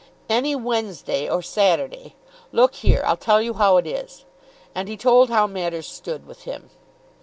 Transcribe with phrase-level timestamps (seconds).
[0.31, 2.15] "Any Wednesday or Saturday.
[2.51, 4.25] Look here, I'll tell you how it is."
[4.73, 6.71] And he told how matters stood with him.